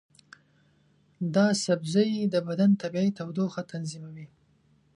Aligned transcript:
دا 1.35 1.47
سبزی 1.65 2.11
د 2.33 2.35
بدن 2.47 2.71
طبیعي 2.81 3.11
تودوخه 3.19 3.61
تنظیموي. 3.71 4.27